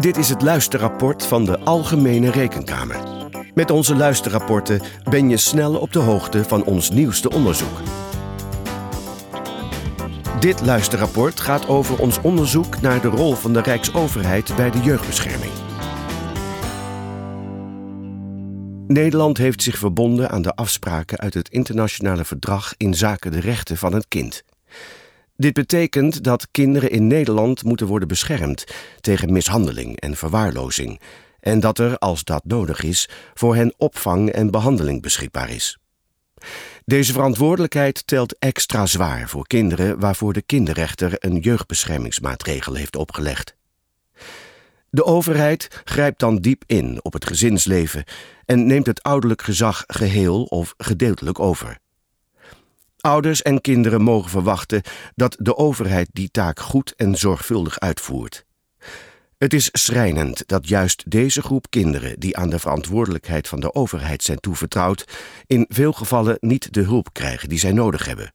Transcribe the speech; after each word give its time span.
Dit 0.00 0.16
is 0.16 0.28
het 0.28 0.42
luisterrapport 0.42 1.26
van 1.26 1.44
de 1.44 1.58
Algemene 1.58 2.30
Rekenkamer. 2.30 2.96
Met 3.54 3.70
onze 3.70 3.96
luisterrapporten 3.96 4.80
ben 5.10 5.28
je 5.28 5.36
snel 5.36 5.76
op 5.78 5.92
de 5.92 5.98
hoogte 5.98 6.44
van 6.44 6.64
ons 6.64 6.90
nieuwste 6.90 7.30
onderzoek. 7.30 7.78
Dit 10.40 10.60
luisterrapport 10.60 11.40
gaat 11.40 11.68
over 11.68 11.98
ons 11.98 12.20
onderzoek 12.20 12.80
naar 12.80 13.00
de 13.00 13.08
rol 13.08 13.34
van 13.34 13.52
de 13.52 13.60
Rijksoverheid 13.60 14.56
bij 14.56 14.70
de 14.70 14.80
jeugdbescherming. 14.80 15.52
Nederland 18.86 19.38
heeft 19.38 19.62
zich 19.62 19.78
verbonden 19.78 20.30
aan 20.30 20.42
de 20.42 20.54
afspraken 20.54 21.18
uit 21.18 21.34
het 21.34 21.48
internationale 21.48 22.24
verdrag 22.24 22.74
in 22.76 22.94
zaken 22.94 23.30
de 23.30 23.40
rechten 23.40 23.76
van 23.76 23.92
het 23.94 24.08
kind. 24.08 24.44
Dit 25.40 25.52
betekent 25.52 26.24
dat 26.24 26.48
kinderen 26.50 26.90
in 26.90 27.06
Nederland 27.06 27.64
moeten 27.64 27.86
worden 27.86 28.08
beschermd 28.08 28.64
tegen 29.00 29.32
mishandeling 29.32 30.00
en 30.00 30.16
verwaarlozing 30.16 31.00
en 31.40 31.60
dat 31.60 31.78
er, 31.78 31.98
als 31.98 32.24
dat 32.24 32.44
nodig 32.44 32.82
is, 32.82 33.08
voor 33.34 33.54
hen 33.54 33.74
opvang 33.76 34.30
en 34.30 34.50
behandeling 34.50 35.02
beschikbaar 35.02 35.50
is. 35.50 35.78
Deze 36.84 37.12
verantwoordelijkheid 37.12 38.06
telt 38.06 38.38
extra 38.38 38.86
zwaar 38.86 39.28
voor 39.28 39.46
kinderen 39.46 40.00
waarvoor 40.00 40.32
de 40.32 40.42
kinderrechter 40.42 41.14
een 41.18 41.38
jeugdbeschermingsmaatregel 41.38 42.74
heeft 42.74 42.96
opgelegd. 42.96 43.56
De 44.90 45.04
overheid 45.04 45.82
grijpt 45.84 46.20
dan 46.20 46.36
diep 46.36 46.62
in 46.66 46.98
op 47.02 47.12
het 47.12 47.26
gezinsleven 47.26 48.04
en 48.44 48.66
neemt 48.66 48.86
het 48.86 49.02
ouderlijk 49.02 49.42
gezag 49.42 49.84
geheel 49.86 50.44
of 50.44 50.74
gedeeltelijk 50.76 51.38
over. 51.38 51.78
Ouders 53.08 53.42
en 53.42 53.60
kinderen 53.60 54.02
mogen 54.02 54.30
verwachten 54.30 54.82
dat 55.14 55.36
de 55.38 55.56
overheid 55.56 56.08
die 56.12 56.30
taak 56.30 56.60
goed 56.60 56.94
en 56.96 57.14
zorgvuldig 57.14 57.78
uitvoert. 57.78 58.44
Het 59.38 59.52
is 59.52 59.68
schrijnend 59.72 60.42
dat 60.46 60.68
juist 60.68 61.10
deze 61.10 61.42
groep 61.42 61.70
kinderen, 61.70 62.20
die 62.20 62.36
aan 62.36 62.50
de 62.50 62.58
verantwoordelijkheid 62.58 63.48
van 63.48 63.60
de 63.60 63.74
overheid 63.74 64.22
zijn 64.22 64.38
toevertrouwd, 64.40 65.04
in 65.46 65.66
veel 65.68 65.92
gevallen 65.92 66.36
niet 66.40 66.72
de 66.72 66.80
hulp 66.80 67.12
krijgen 67.12 67.48
die 67.48 67.58
zij 67.58 67.72
nodig 67.72 68.06
hebben. 68.06 68.32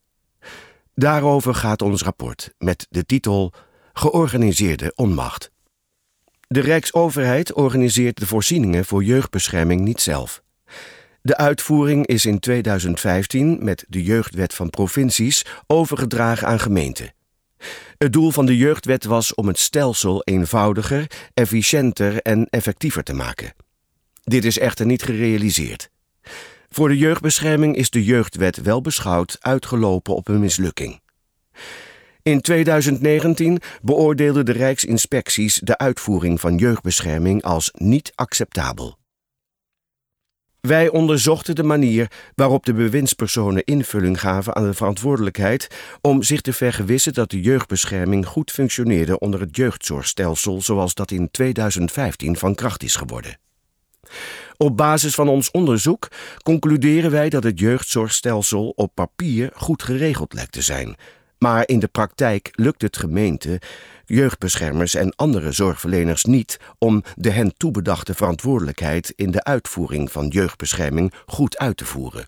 Daarover 0.96 1.56
gaat 1.56 1.82
ons 1.82 2.02
rapport 2.02 2.54
met 2.58 2.88
de 2.90 3.06
titel 3.06 3.54
Georganiseerde 3.94 4.92
onmacht. 4.96 5.52
De 6.48 6.60
Rijksoverheid 6.60 7.54
organiseert 7.54 8.20
de 8.20 8.28
voorzieningen 8.28 8.86
voor 8.86 9.04
jeugdbescherming 9.04 9.82
niet 9.82 10.02
zelf. 10.02 10.43
De 11.26 11.38
uitvoering 11.38 12.08
is 12.08 12.26
in 12.26 12.40
2015 12.40 13.64
met 13.64 13.86
de 13.88 14.04
Jeugdwet 14.04 14.54
van 14.54 14.70
Provincies 14.70 15.46
overgedragen 15.68 16.48
aan 16.48 16.60
gemeenten. 16.60 17.14
Het 17.98 18.14
doel 18.14 18.32
van 18.32 18.46
de 18.46 18.58
Jeugdwet 18.58 19.04
was 19.04 19.34
om 19.34 19.48
het 19.48 19.60
stelsel 19.60 20.22
eenvoudiger, 20.24 21.08
efficiënter 21.34 22.22
en 22.22 22.48
effectiever 22.50 23.04
te 23.04 23.14
maken. 23.14 23.54
Dit 24.24 24.46
is 24.46 24.60
echter 24.60 24.86
niet 24.86 25.04
gerealiseerd. 25.04 25.90
Voor 26.70 26.88
de 26.88 26.98
jeugdbescherming 26.98 27.76
is 27.76 27.90
de 27.90 28.04
Jeugdwet 28.04 28.62
wel 28.62 28.82
beschouwd 28.82 29.38
uitgelopen 29.40 30.16
op 30.16 30.28
een 30.28 30.40
mislukking. 30.40 31.02
In 32.24 32.42
2019 32.42 33.62
beoordeelde 33.82 34.44
de 34.44 34.52
Rijksinspecties 34.52 35.60
de 35.64 35.78
uitvoering 35.78 36.40
van 36.40 36.58
jeugdbescherming 36.58 37.44
als 37.44 37.70
niet 37.74 38.12
acceptabel. 38.16 39.02
Wij 40.68 40.90
onderzochten 40.90 41.56
de 41.56 41.64
manier 41.64 42.12
waarop 42.36 42.66
de 42.66 42.74
bewindspersonen 42.74 43.64
invulling 43.64 44.20
gaven 44.20 44.56
aan 44.56 44.64
de 44.64 44.74
verantwoordelijkheid 44.74 45.68
om 46.02 46.24
zich 46.24 46.42
te 46.42 46.54
vergewissen 46.54 47.14
dat 47.14 47.30
de 47.30 47.42
jeugdbescherming 47.42 48.26
goed 48.26 48.52
functioneerde 48.52 49.20
onder 49.20 49.40
het 49.40 49.56
jeugdzorgstelsel 49.56 50.62
zoals 50.62 50.94
dat 50.94 51.12
in 51.12 51.32
2015 51.32 52.38
van 52.38 52.56
kracht 52.56 52.84
is 52.84 52.96
geworden. 52.96 53.40
Op 54.58 54.78
basis 54.78 55.16
van 55.16 55.28
ons 55.28 55.52
onderzoek 55.52 56.08
concluderen 56.44 57.12
wij 57.12 57.30
dat 57.30 57.44
het 57.44 57.60
jeugdzorgstelsel 57.60 58.70
op 58.70 58.92
papier 58.94 59.50
goed 59.54 59.84
geregeld 59.84 60.34
lijkt 60.34 60.52
te 60.52 60.62
zijn, 60.62 60.96
maar 61.38 61.68
in 61.68 61.80
de 61.80 61.88
praktijk 61.88 62.50
lukt 62.52 62.82
het 62.82 62.98
gemeente, 62.98 63.62
jeugdbeschermers 64.06 64.96
en 64.96 65.16
andere 65.16 65.52
zorgverleners 65.52 66.24
niet 66.24 66.60
om 66.78 67.04
de 67.16 67.30
hen 67.30 67.54
toebedachte 67.58 68.14
verantwoordelijkheid 68.14 69.14
in 69.16 69.32
de 69.32 69.44
uitvoering 69.44 70.12
van 70.12 70.28
jeugdbescherming 70.28 71.14
goed 71.26 71.58
uit 71.58 71.78
te 71.78 71.86
voeren. 71.86 72.28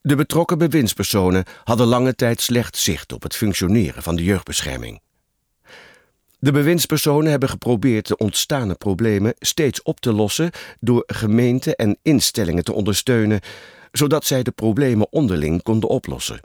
De 0.00 0.14
betrokken 0.14 0.58
bewindspersonen 0.58 1.44
hadden 1.64 1.86
lange 1.86 2.14
tijd 2.14 2.40
slecht 2.40 2.76
zicht 2.76 3.12
op 3.12 3.22
het 3.22 3.36
functioneren 3.36 4.02
van 4.02 4.16
de 4.16 4.24
jeugdbescherming. 4.24 5.00
De 6.38 6.52
bewindspersonen 6.52 7.30
hebben 7.30 7.48
geprobeerd 7.48 8.08
de 8.08 8.16
ontstane 8.16 8.74
problemen 8.74 9.34
steeds 9.38 9.82
op 9.82 10.00
te 10.00 10.12
lossen 10.12 10.50
door 10.78 11.02
gemeenten 11.06 11.74
en 11.74 11.98
instellingen 12.02 12.64
te 12.64 12.72
ondersteunen, 12.72 13.40
zodat 13.92 14.24
zij 14.24 14.42
de 14.42 14.50
problemen 14.50 15.12
onderling 15.12 15.62
konden 15.62 15.88
oplossen. 15.88 16.40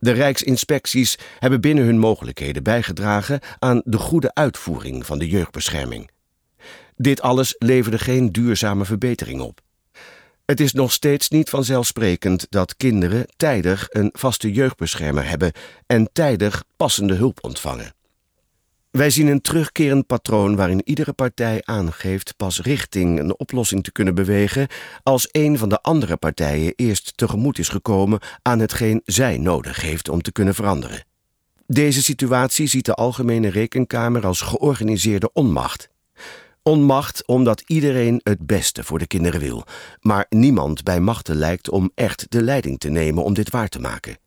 De 0.00 0.10
Rijksinspecties 0.10 1.18
hebben 1.38 1.60
binnen 1.60 1.84
hun 1.84 1.98
mogelijkheden 1.98 2.62
bijgedragen 2.62 3.40
aan 3.58 3.82
de 3.84 3.98
goede 3.98 4.34
uitvoering 4.34 5.06
van 5.06 5.18
de 5.18 5.28
jeugdbescherming. 5.28 6.10
Dit 6.96 7.22
alles 7.22 7.54
leverde 7.58 7.98
geen 7.98 8.32
duurzame 8.32 8.84
verbetering 8.84 9.40
op. 9.40 9.60
Het 10.44 10.60
is 10.60 10.72
nog 10.72 10.92
steeds 10.92 11.28
niet 11.28 11.50
vanzelfsprekend 11.50 12.46
dat 12.48 12.76
kinderen 12.76 13.26
tijdig 13.36 13.86
een 13.90 14.10
vaste 14.12 14.52
jeugdbeschermer 14.52 15.28
hebben 15.28 15.52
en 15.86 16.08
tijdig 16.12 16.64
passende 16.76 17.14
hulp 17.14 17.38
ontvangen. 17.40 17.94
Wij 18.90 19.10
zien 19.10 19.26
een 19.26 19.40
terugkerend 19.40 20.06
patroon 20.06 20.56
waarin 20.56 20.82
iedere 20.84 21.12
partij 21.12 21.60
aangeeft 21.64 22.36
pas 22.36 22.60
richting 22.60 23.18
een 23.18 23.38
oplossing 23.38 23.84
te 23.84 23.92
kunnen 23.92 24.14
bewegen 24.14 24.66
als 25.02 25.28
een 25.32 25.58
van 25.58 25.68
de 25.68 25.80
andere 25.82 26.16
partijen 26.16 26.72
eerst 26.76 27.16
tegemoet 27.16 27.58
is 27.58 27.68
gekomen 27.68 28.20
aan 28.42 28.58
hetgeen 28.58 29.02
zij 29.04 29.38
nodig 29.38 29.80
heeft 29.80 30.08
om 30.08 30.22
te 30.22 30.32
kunnen 30.32 30.54
veranderen. 30.54 31.04
Deze 31.66 32.02
situatie 32.02 32.66
ziet 32.66 32.84
de 32.84 32.94
Algemene 32.94 33.48
Rekenkamer 33.48 34.26
als 34.26 34.40
georganiseerde 34.40 35.32
onmacht. 35.32 35.88
Onmacht 36.62 37.26
omdat 37.26 37.62
iedereen 37.66 38.20
het 38.22 38.46
beste 38.46 38.84
voor 38.84 38.98
de 38.98 39.06
kinderen 39.06 39.40
wil, 39.40 39.64
maar 40.00 40.26
niemand 40.28 40.82
bij 40.82 41.00
machten 41.00 41.36
lijkt 41.36 41.70
om 41.70 41.90
echt 41.94 42.26
de 42.28 42.42
leiding 42.42 42.78
te 42.78 42.88
nemen 42.88 43.24
om 43.24 43.34
dit 43.34 43.50
waar 43.50 43.68
te 43.68 43.80
maken. 43.80 44.18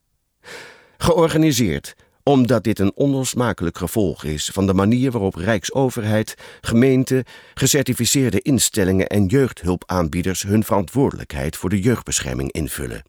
Georganiseerd 0.97 1.95
omdat 2.23 2.63
dit 2.63 2.79
een 2.79 2.91
onlosmakelijk 2.95 3.77
gevolg 3.77 4.23
is 4.23 4.49
van 4.53 4.67
de 4.67 4.73
manier 4.73 5.11
waarop 5.11 5.35
Rijksoverheid, 5.35 6.35
gemeenten, 6.61 7.23
gecertificeerde 7.53 8.41
instellingen 8.41 9.07
en 9.07 9.25
jeugdhulpaanbieders 9.25 10.41
hun 10.41 10.63
verantwoordelijkheid 10.63 11.57
voor 11.57 11.69
de 11.69 11.81
jeugdbescherming 11.81 12.51
invullen. 12.51 13.03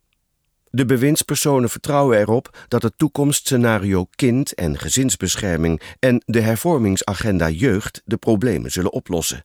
De 0.70 0.84
bewindspersonen 0.84 1.70
vertrouwen 1.70 2.18
erop 2.18 2.64
dat 2.68 2.82
het 2.82 2.98
toekomstscenario 2.98 4.06
kind- 4.14 4.54
en 4.54 4.78
gezinsbescherming 4.78 5.80
en 5.98 6.22
de 6.26 6.40
hervormingsagenda 6.40 7.50
jeugd 7.50 8.02
de 8.04 8.16
problemen 8.16 8.70
zullen 8.70 8.92
oplossen. 8.92 9.44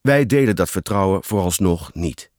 Wij 0.00 0.26
delen 0.26 0.56
dat 0.56 0.70
vertrouwen 0.70 1.24
vooralsnog 1.24 1.94
niet. 1.94 2.30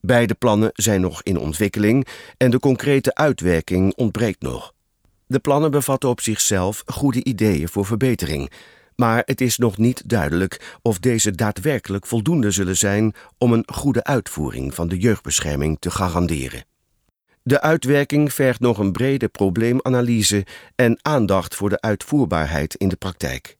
Beide 0.00 0.34
plannen 0.34 0.70
zijn 0.72 1.00
nog 1.00 1.22
in 1.22 1.38
ontwikkeling 1.38 2.06
en 2.36 2.50
de 2.50 2.58
concrete 2.58 3.14
uitwerking 3.14 3.94
ontbreekt 3.94 4.42
nog. 4.42 4.74
De 5.28 5.38
plannen 5.38 5.70
bevatten 5.70 6.08
op 6.08 6.20
zichzelf 6.20 6.82
goede 6.86 7.24
ideeën 7.24 7.68
voor 7.68 7.86
verbetering, 7.86 8.50
maar 8.96 9.22
het 9.24 9.40
is 9.40 9.58
nog 9.58 9.78
niet 9.78 10.08
duidelijk 10.08 10.78
of 10.82 10.98
deze 10.98 11.30
daadwerkelijk 11.30 12.06
voldoende 12.06 12.50
zullen 12.50 12.76
zijn 12.76 13.14
om 13.38 13.52
een 13.52 13.64
goede 13.72 14.04
uitvoering 14.04 14.74
van 14.74 14.88
de 14.88 14.98
jeugdbescherming 14.98 15.76
te 15.80 15.90
garanderen. 15.90 16.64
De 17.42 17.60
uitwerking 17.60 18.32
vergt 18.32 18.60
nog 18.60 18.78
een 18.78 18.92
brede 18.92 19.28
probleemanalyse 19.28 20.46
en 20.74 20.98
aandacht 21.02 21.54
voor 21.54 21.68
de 21.68 21.80
uitvoerbaarheid 21.80 22.74
in 22.74 22.88
de 22.88 22.96
praktijk. 22.96 23.56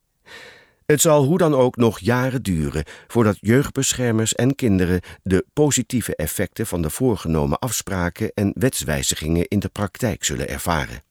Het 0.87 1.01
zal 1.01 1.25
hoe 1.25 1.39
dan 1.39 1.55
ook 1.55 1.77
nog 1.77 1.99
jaren 1.99 2.43
duren 2.43 2.85
voordat 3.07 3.39
jeugdbeschermers 3.41 4.35
en 4.35 4.55
kinderen 4.55 5.01
de 5.23 5.45
positieve 5.53 6.17
effecten 6.17 6.67
van 6.67 6.83
de 6.83 6.91
voorgenomen 6.91 7.59
afspraken 7.59 8.31
en 8.35 8.53
wetswijzigingen 8.55 9.49
in 9.49 9.59
de 9.59 9.69
praktijk 9.69 10.25
zullen 10.25 10.49
ervaren. 10.49 11.06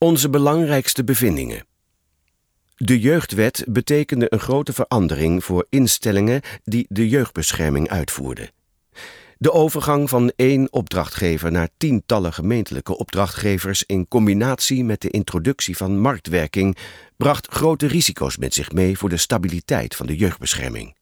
Onze 0.00 0.30
belangrijkste 0.30 1.04
bevindingen. 1.04 1.66
De 2.76 3.00
jeugdwet 3.00 3.64
betekende 3.68 4.26
een 4.28 4.40
grote 4.40 4.72
verandering 4.72 5.44
voor 5.44 5.66
instellingen 5.68 6.40
die 6.64 6.86
de 6.88 7.08
jeugdbescherming 7.08 7.88
uitvoerden. 7.88 8.50
De 9.38 9.52
overgang 9.52 10.08
van 10.08 10.32
één 10.36 10.72
opdrachtgever 10.72 11.52
naar 11.52 11.68
tientallen 11.76 12.32
gemeentelijke 12.32 12.96
opdrachtgevers 12.96 13.84
in 13.86 14.08
combinatie 14.08 14.84
met 14.84 15.00
de 15.00 15.10
introductie 15.10 15.76
van 15.76 15.98
marktwerking 16.00 16.76
bracht 17.16 17.46
grote 17.46 17.86
risico's 17.86 18.36
met 18.36 18.54
zich 18.54 18.72
mee 18.72 18.98
voor 18.98 19.08
de 19.08 19.16
stabiliteit 19.16 19.96
van 19.96 20.06
de 20.06 20.16
jeugdbescherming. 20.16 20.96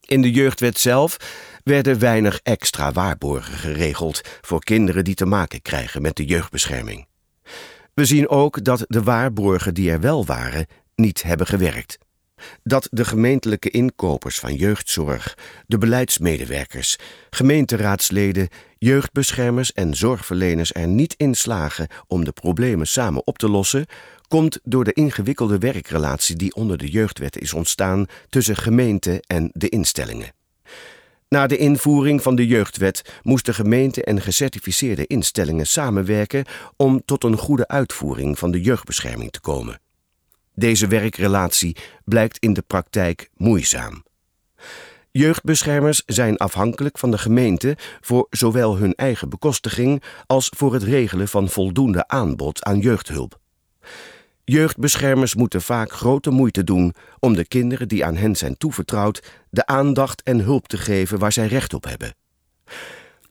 In 0.00 0.22
de 0.22 0.30
jeugdwet 0.30 0.78
zelf 0.78 1.16
werden 1.64 1.98
weinig 1.98 2.40
extra 2.42 2.92
waarborgen 2.92 3.58
geregeld 3.58 4.20
voor 4.40 4.64
kinderen 4.64 5.04
die 5.04 5.14
te 5.14 5.26
maken 5.26 5.62
krijgen 5.62 6.02
met 6.02 6.16
de 6.16 6.24
jeugdbescherming. 6.24 7.06
We 7.94 8.04
zien 8.04 8.28
ook 8.28 8.64
dat 8.64 8.84
de 8.88 9.02
waarborgen 9.02 9.74
die 9.74 9.90
er 9.90 10.00
wel 10.00 10.24
waren, 10.24 10.66
niet 10.94 11.22
hebben 11.22 11.46
gewerkt. 11.46 11.98
Dat 12.62 12.88
de 12.90 13.04
gemeentelijke 13.04 13.70
inkopers 13.70 14.38
van 14.38 14.54
jeugdzorg, 14.54 15.38
de 15.66 15.78
beleidsmedewerkers, 15.78 16.98
gemeenteraadsleden, 17.30 18.48
jeugdbeschermers 18.78 19.72
en 19.72 19.94
zorgverleners 19.94 20.74
er 20.74 20.86
niet 20.86 21.14
in 21.16 21.34
slagen 21.34 21.88
om 22.06 22.24
de 22.24 22.32
problemen 22.32 22.86
samen 22.86 23.26
op 23.26 23.38
te 23.38 23.48
lossen, 23.48 23.86
komt 24.28 24.58
door 24.62 24.84
de 24.84 24.92
ingewikkelde 24.92 25.58
werkrelatie 25.58 26.36
die 26.36 26.54
onder 26.54 26.78
de 26.78 26.90
jeugdwet 26.90 27.38
is 27.38 27.52
ontstaan 27.52 28.06
tussen 28.28 28.56
gemeente 28.56 29.22
en 29.26 29.50
de 29.52 29.68
instellingen. 29.68 30.32
Na 31.32 31.46
de 31.46 31.56
invoering 31.56 32.22
van 32.22 32.34
de 32.34 32.46
jeugdwet 32.46 33.20
moesten 33.22 33.54
gemeenten 33.54 34.02
en 34.02 34.20
gecertificeerde 34.20 35.06
instellingen 35.06 35.66
samenwerken 35.66 36.44
om 36.76 37.02
tot 37.04 37.24
een 37.24 37.36
goede 37.36 37.68
uitvoering 37.68 38.38
van 38.38 38.50
de 38.50 38.60
jeugdbescherming 38.60 39.30
te 39.30 39.40
komen. 39.40 39.80
Deze 40.54 40.86
werkrelatie 40.86 41.76
blijkt 42.04 42.38
in 42.38 42.52
de 42.52 42.62
praktijk 42.62 43.30
moeizaam. 43.36 44.04
Jeugdbeschermers 45.10 46.02
zijn 46.06 46.36
afhankelijk 46.36 46.98
van 46.98 47.10
de 47.10 47.18
gemeente 47.18 47.76
voor 48.00 48.26
zowel 48.30 48.76
hun 48.76 48.94
eigen 48.94 49.28
bekostiging 49.28 50.02
als 50.26 50.50
voor 50.56 50.72
het 50.72 50.82
regelen 50.82 51.28
van 51.28 51.48
voldoende 51.48 52.08
aanbod 52.08 52.64
aan 52.64 52.78
jeugdhulp. 52.78 53.40
Jeugdbeschermers 54.44 55.34
moeten 55.34 55.62
vaak 55.62 55.92
grote 55.92 56.30
moeite 56.30 56.64
doen 56.64 56.94
om 57.18 57.34
de 57.34 57.46
kinderen 57.46 57.88
die 57.88 58.04
aan 58.04 58.16
hen 58.16 58.36
zijn 58.36 58.56
toevertrouwd 58.56 59.22
de 59.50 59.66
aandacht 59.66 60.22
en 60.22 60.40
hulp 60.40 60.68
te 60.68 60.76
geven 60.76 61.18
waar 61.18 61.32
zij 61.32 61.46
recht 61.46 61.74
op 61.74 61.84
hebben. 61.84 62.14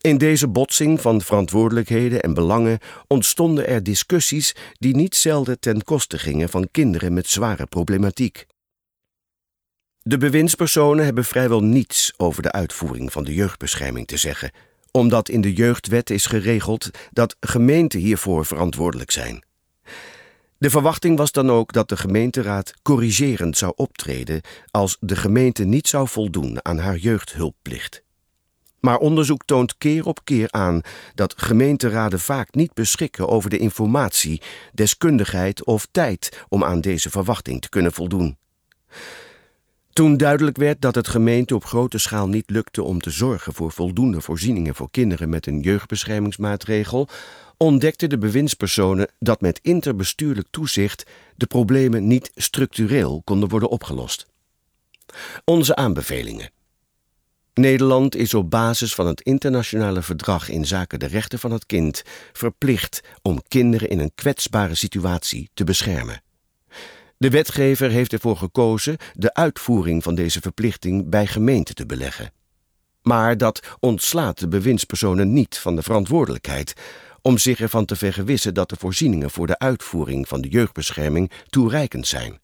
In 0.01 0.17
deze 0.17 0.47
botsing 0.47 1.01
van 1.01 1.21
verantwoordelijkheden 1.21 2.21
en 2.21 2.33
belangen 2.33 2.79
ontstonden 3.07 3.67
er 3.67 3.83
discussies 3.83 4.55
die 4.73 4.95
niet 4.95 5.15
zelden 5.15 5.59
ten 5.59 5.83
koste 5.83 6.19
gingen 6.19 6.49
van 6.49 6.67
kinderen 6.71 7.13
met 7.13 7.27
zware 7.27 7.65
problematiek. 7.65 8.45
De 10.03 10.17
bewindspersonen 10.17 11.05
hebben 11.05 11.25
vrijwel 11.25 11.63
niets 11.63 12.13
over 12.17 12.41
de 12.41 12.51
uitvoering 12.51 13.11
van 13.11 13.23
de 13.23 13.33
jeugdbescherming 13.33 14.07
te 14.07 14.17
zeggen, 14.17 14.51
omdat 14.91 15.29
in 15.29 15.41
de 15.41 15.53
jeugdwet 15.53 16.09
is 16.09 16.25
geregeld 16.25 16.89
dat 17.11 17.35
gemeenten 17.39 17.99
hiervoor 17.99 18.45
verantwoordelijk 18.45 19.11
zijn. 19.11 19.43
De 20.61 20.69
verwachting 20.69 21.17
was 21.17 21.31
dan 21.31 21.49
ook 21.49 21.73
dat 21.73 21.89
de 21.89 21.97
gemeenteraad 21.97 22.73
corrigerend 22.81 23.57
zou 23.57 23.73
optreden 23.75 24.41
als 24.71 24.97
de 24.99 25.15
gemeente 25.15 25.63
niet 25.63 25.87
zou 25.87 26.07
voldoen 26.07 26.65
aan 26.65 26.77
haar 26.77 26.97
jeugdhulpplicht. 26.97 28.03
Maar 28.79 28.97
onderzoek 28.97 29.45
toont 29.45 29.77
keer 29.77 30.05
op 30.05 30.19
keer 30.23 30.47
aan 30.51 30.81
dat 31.15 31.33
gemeenteraden 31.37 32.19
vaak 32.19 32.53
niet 32.53 32.73
beschikken 32.73 33.27
over 33.27 33.49
de 33.49 33.57
informatie, 33.57 34.41
deskundigheid 34.73 35.65
of 35.65 35.87
tijd 35.91 36.43
om 36.49 36.63
aan 36.63 36.81
deze 36.81 37.09
verwachting 37.09 37.61
te 37.61 37.69
kunnen 37.69 37.93
voldoen. 37.93 38.37
Toen 39.93 40.17
duidelijk 40.17 40.57
werd 40.57 40.81
dat 40.81 40.95
het 40.95 41.07
gemeente 41.07 41.55
op 41.55 41.65
grote 41.65 41.97
schaal 41.97 42.27
niet 42.27 42.49
lukte 42.49 42.83
om 42.83 43.01
te 43.01 43.09
zorgen 43.09 43.53
voor 43.53 43.71
voldoende 43.71 44.21
voorzieningen 44.21 44.75
voor 44.75 44.91
kinderen 44.91 45.29
met 45.29 45.47
een 45.47 45.59
jeugdbeschermingsmaatregel, 45.59 47.07
ontdekten 47.61 48.09
de 48.09 48.17
bewindspersonen 48.17 49.07
dat 49.19 49.41
met 49.41 49.59
interbestuurlijk 49.61 50.47
toezicht 50.51 51.03
de 51.35 51.45
problemen 51.45 52.07
niet 52.07 52.31
structureel 52.35 53.21
konden 53.23 53.49
worden 53.49 53.69
opgelost. 53.69 54.27
Onze 55.45 55.75
aanbevelingen. 55.75 56.51
Nederland 57.53 58.15
is 58.15 58.33
op 58.33 58.49
basis 58.49 58.95
van 58.95 59.07
het 59.07 59.21
internationale 59.21 60.01
verdrag 60.01 60.49
in 60.49 60.65
zaken 60.65 60.99
de 60.99 61.05
rechten 61.05 61.39
van 61.39 61.51
het 61.51 61.65
kind 61.65 62.03
verplicht 62.33 63.01
om 63.21 63.41
kinderen 63.47 63.89
in 63.89 63.99
een 63.99 64.15
kwetsbare 64.15 64.75
situatie 64.75 65.49
te 65.53 65.63
beschermen. 65.63 66.23
De 67.17 67.29
wetgever 67.29 67.89
heeft 67.89 68.13
ervoor 68.13 68.37
gekozen 68.37 68.97
de 69.13 69.33
uitvoering 69.33 70.03
van 70.03 70.15
deze 70.15 70.41
verplichting 70.41 71.09
bij 71.09 71.27
gemeenten 71.27 71.75
te 71.75 71.85
beleggen. 71.85 72.31
Maar 73.01 73.37
dat 73.37 73.75
ontslaat 73.79 74.39
de 74.39 74.47
bewindspersonen 74.47 75.33
niet 75.33 75.57
van 75.57 75.75
de 75.75 75.83
verantwoordelijkheid 75.83 76.73
om 77.21 77.37
zich 77.37 77.61
ervan 77.61 77.85
te 77.85 77.95
vergewissen 77.95 78.53
dat 78.53 78.69
de 78.69 78.75
voorzieningen 78.79 79.31
voor 79.31 79.47
de 79.47 79.59
uitvoering 79.59 80.27
van 80.27 80.41
de 80.41 80.47
jeugdbescherming 80.47 81.31
toereikend 81.49 82.07
zijn. 82.07 82.39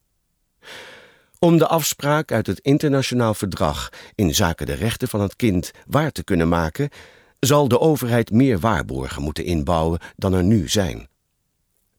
Om 1.40 1.58
de 1.58 1.68
afspraak 1.68 2.32
uit 2.32 2.48
het 2.48 2.60
internationaal 2.60 3.34
verdrag 3.34 3.90
in 4.16 4.36
zaken 4.36 4.66
de 4.66 4.74
rechten 4.74 5.08
van 5.08 5.22
het 5.22 5.36
kind 5.36 5.72
waar 5.88 6.12
te 6.12 6.24
kunnen 6.24 6.50
maken, 6.50 6.90
zal 7.40 7.68
de 7.68 7.80
overheid 7.80 8.32
meer 8.32 8.60
waarborgen 8.60 9.22
moeten 9.22 9.46
inbouwen 9.46 10.00
dan 10.16 10.34
er 10.34 10.44
nu 10.44 10.70
zijn. 10.70 11.08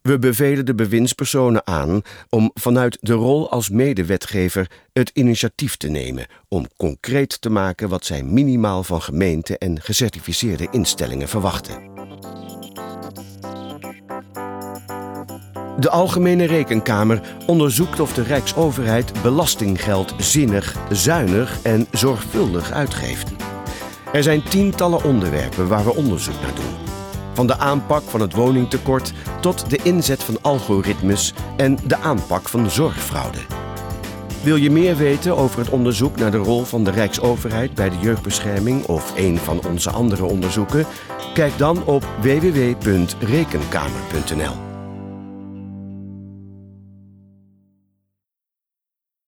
We 0.03 0.19
bevelen 0.19 0.67
de 0.67 0.75
bewindspersonen 0.75 1.67
aan 1.67 2.03
om 2.29 2.51
vanuit 2.55 2.99
de 3.01 3.13
rol 3.13 3.51
als 3.51 3.69
medewetgever 3.69 4.71
het 4.93 5.11
initiatief 5.15 5.77
te 5.77 5.89
nemen 5.89 6.27
om 6.49 6.67
concreet 6.77 7.41
te 7.41 7.51
maken 7.51 7.89
wat 7.89 8.05
zij 8.05 8.23
minimaal 8.23 8.85
van 8.85 9.03
gemeenten 9.03 9.59
en 9.59 9.81
gecertificeerde 9.81 10.69
instellingen 10.71 11.29
verwachten. 11.29 11.98
De 15.79 15.91
Algemene 15.91 16.45
Rekenkamer 16.45 17.21
onderzoekt 17.47 18.01
of 18.01 18.13
de 18.13 18.23
Rijksoverheid 18.23 19.13
belastinggeld 19.23 20.15
zinnig, 20.17 20.77
zuinig 20.91 21.59
en 21.63 21.87
zorgvuldig 21.91 22.73
uitgeeft. 22.73 23.31
Er 24.13 24.23
zijn 24.23 24.43
tientallen 24.43 25.05
onderwerpen 25.05 25.69
waar 25.69 25.85
we 25.85 25.95
onderzoek 25.95 26.41
naar 26.43 26.55
doen. 26.55 26.75
Van 27.33 27.47
de 27.47 27.59
aanpak 27.59 28.03
van 28.03 28.21
het 28.21 28.33
woningtekort 28.33 29.13
tot 29.41 29.71
de 29.71 29.79
inzet 29.83 30.23
van 30.23 30.39
algoritmes 30.43 31.35
en 31.57 31.79
de 31.87 31.97
aanpak 31.97 32.49
van 32.49 32.71
zorgfraude. 32.71 33.39
Wil 34.43 34.57
je 34.57 34.71
meer 34.71 34.97
weten 34.97 35.37
over 35.37 35.59
het 35.59 35.71
onderzoek 35.71 36.17
naar 36.17 36.31
de 36.31 36.37
rol 36.37 36.65
van 36.65 36.85
de 36.85 36.91
Rijksoverheid 36.91 37.75
bij 37.75 37.89
de 37.89 37.99
jeugdbescherming 37.99 38.87
of 38.87 39.13
een 39.17 39.39
van 39.39 39.61
onze 39.67 39.91
andere 39.91 40.25
onderzoeken? 40.25 40.87
Kijk 41.35 41.59
dan 41.59 41.85
op 41.85 42.05
www.rekenkamer.nl. 42.21 44.68